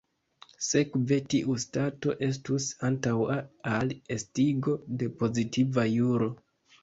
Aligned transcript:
Sekve, 0.67 1.17
tiu 1.33 1.57
stato 1.63 2.15
estus 2.29 2.65
antaŭa 2.89 3.37
al 3.73 3.93
estigo 4.17 4.75
de 5.03 5.11
pozitiva 5.21 5.85
juro. 5.97 6.31